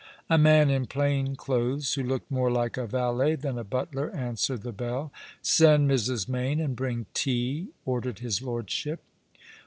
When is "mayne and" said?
6.27-6.75